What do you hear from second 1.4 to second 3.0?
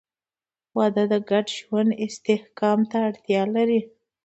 ژوند استحکام ته